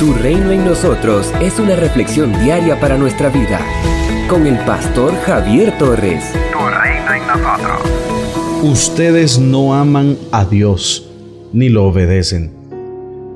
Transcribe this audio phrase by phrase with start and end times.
[0.00, 3.60] Tu reino en nosotros es una reflexión diaria para nuestra vida.
[4.30, 6.24] Con el pastor Javier Torres.
[6.52, 7.82] Tu reino en nosotros.
[8.62, 11.06] Ustedes no aman a Dios
[11.52, 12.50] ni lo obedecen.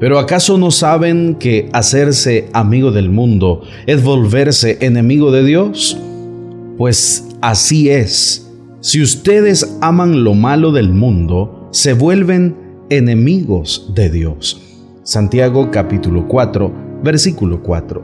[0.00, 5.98] Pero ¿acaso no saben que hacerse amigo del mundo es volverse enemigo de Dios?
[6.78, 8.50] Pues así es.
[8.80, 12.56] Si ustedes aman lo malo del mundo, se vuelven
[12.88, 14.63] enemigos de Dios.
[15.04, 16.72] Santiago capítulo 4,
[17.02, 18.02] versículo 4.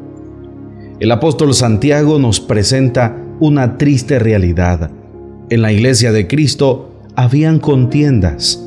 [1.01, 4.91] El apóstol Santiago nos presenta una triste realidad.
[5.49, 8.63] En la iglesia de Cristo habían contiendas.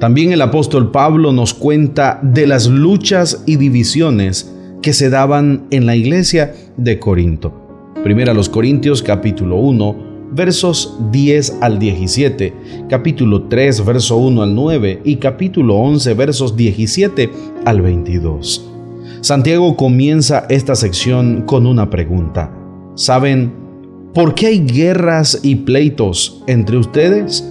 [0.00, 5.86] También el apóstol Pablo nos cuenta de las luchas y divisiones que se daban en
[5.86, 7.54] la iglesia de Corinto.
[8.02, 10.05] Primera los Corintios capítulo 1,
[10.36, 12.52] versos 10 al 17,
[12.90, 17.30] capítulo 3, verso 1 al 9 y capítulo 11, versos 17
[17.64, 18.70] al 22.
[19.22, 22.52] Santiago comienza esta sección con una pregunta.
[22.96, 23.54] ¿Saben
[24.12, 27.42] por qué hay guerras y pleitos entre ustedes?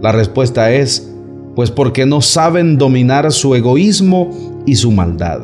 [0.00, 1.12] La respuesta es,
[1.56, 5.40] pues porque no saben dominar su egoísmo y su maldad.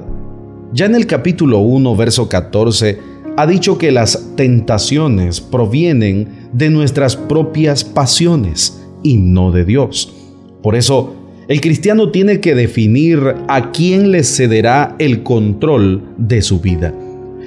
[0.72, 3.00] Ya en el capítulo 1, verso 14,
[3.36, 10.14] ha dicho que las tentaciones provienen de nuestras propias pasiones y no de Dios.
[10.62, 11.14] Por eso,
[11.48, 16.94] el cristiano tiene que definir a quién le cederá el control de su vida.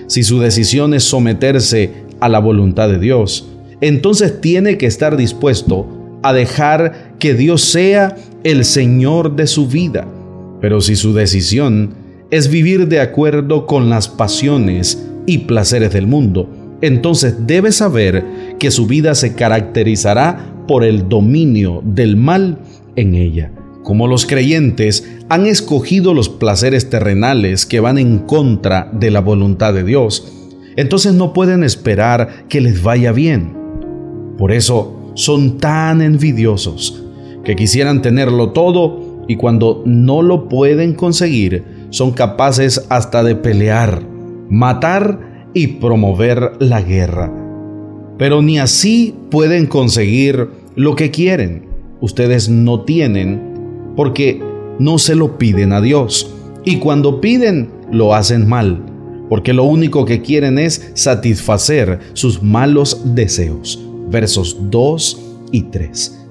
[0.05, 3.49] Si su decisión es someterse a la voluntad de Dios,
[3.81, 5.87] entonces tiene que estar dispuesto
[6.21, 10.07] a dejar que Dios sea el Señor de su vida.
[10.61, 11.93] Pero si su decisión
[12.29, 16.49] es vivir de acuerdo con las pasiones y placeres del mundo,
[16.81, 18.23] entonces debe saber
[18.59, 22.59] que su vida se caracterizará por el dominio del mal
[22.95, 23.51] en ella.
[23.83, 29.73] Como los creyentes han escogido los placeres terrenales que van en contra de la voluntad
[29.73, 30.33] de Dios,
[30.75, 33.55] entonces no pueden esperar que les vaya bien.
[34.37, 37.03] Por eso son tan envidiosos
[37.43, 44.17] que quisieran tenerlo todo y cuando no lo pueden conseguir son capaces hasta de pelear
[44.49, 47.46] matar y promover la guerra.
[48.17, 51.67] Pero ni así pueden conseguir lo que quieren.
[52.01, 54.41] Ustedes no tienen porque
[54.79, 56.33] no se lo piden a Dios.
[56.65, 58.83] Y cuando piden, lo hacen mal,
[59.29, 63.79] porque lo único que quieren es satisfacer sus malos deseos.
[64.09, 66.25] Versos 2 y 3.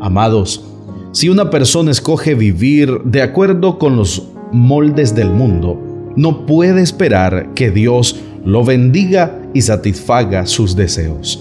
[0.00, 0.64] Amados,
[1.12, 7.54] si una persona escoge vivir de acuerdo con los moldes del mundo, no puede esperar
[7.54, 11.40] que Dios lo bendiga satisfaga sus deseos.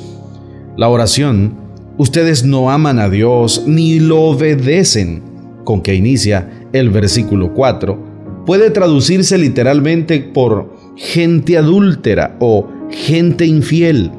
[0.77, 1.55] La oración,
[1.97, 5.21] ustedes no aman a Dios ni lo obedecen,
[5.63, 14.11] con que inicia el versículo 4, puede traducirse literalmente por gente adúltera o gente infiel.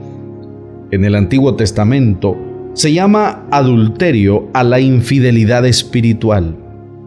[0.90, 2.36] En el Antiguo Testamento
[2.74, 6.56] se llama adulterio a la infidelidad espiritual.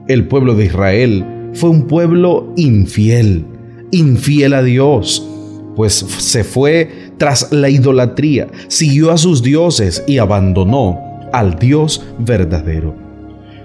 [0.07, 3.45] El pueblo de Israel fue un pueblo infiel,
[3.91, 5.27] infiel a Dios,
[5.75, 10.99] pues se fue tras la idolatría, siguió a sus dioses y abandonó
[11.31, 12.95] al Dios verdadero.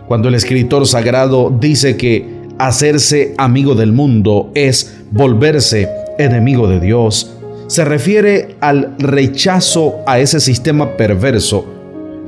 [0.07, 7.33] Cuando el escritor sagrado dice que hacerse amigo del mundo es volverse enemigo de Dios,
[7.67, 11.67] se refiere al rechazo a ese sistema perverso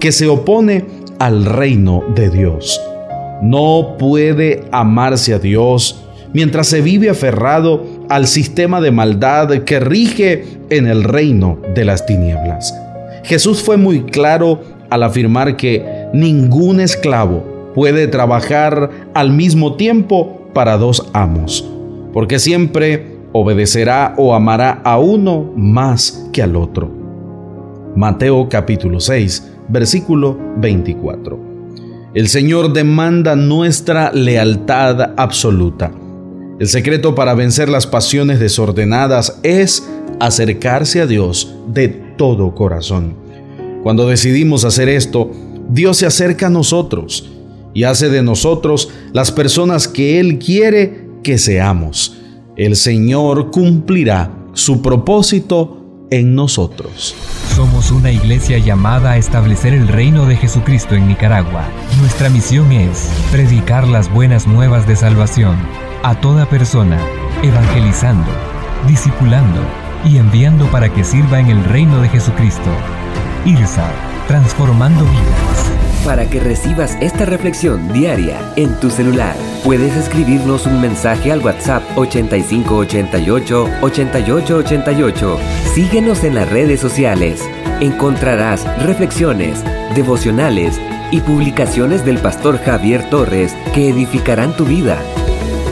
[0.00, 0.84] que se opone
[1.18, 2.80] al reino de Dios.
[3.42, 10.44] No puede amarse a Dios mientras se vive aferrado al sistema de maldad que rige
[10.70, 12.74] en el reino de las tinieblas.
[13.24, 14.60] Jesús fue muy claro
[14.90, 21.68] al afirmar que ningún esclavo puede trabajar al mismo tiempo para dos amos,
[22.12, 26.90] porque siempre obedecerá o amará a uno más que al otro.
[27.94, 31.38] Mateo capítulo 6, versículo 24.
[32.14, 35.92] El Señor demanda nuestra lealtad absoluta.
[36.58, 39.88] El secreto para vencer las pasiones desordenadas es
[40.18, 43.14] acercarse a Dios de todo corazón.
[43.84, 45.30] Cuando decidimos hacer esto,
[45.68, 47.30] Dios se acerca a nosotros
[47.74, 52.16] y hace de nosotros las personas que Él quiere que seamos.
[52.56, 57.14] El Señor cumplirá su propósito en nosotros.
[57.54, 61.68] Somos una iglesia llamada a establecer el reino de Jesucristo en Nicaragua.
[62.00, 65.56] Nuestra misión es predicar las buenas nuevas de salvación
[66.02, 66.98] a toda persona,
[67.42, 68.30] evangelizando,
[68.86, 69.60] discipulando
[70.04, 72.70] y enviando para que sirva en el reino de Jesucristo.
[73.44, 73.90] IRSA,
[74.26, 75.72] transformando vidas.
[76.04, 79.34] para que recibas esta reflexión diaria en tu celular.
[79.64, 85.38] Puedes escribirnos un mensaje al WhatsApp 8588 8888.
[85.74, 87.46] Síguenos en las redes sociales.
[87.80, 89.62] Encontrarás reflexiones,
[89.94, 90.80] devocionales
[91.10, 94.98] y publicaciones del pastor Javier Torres que edificarán tu vida.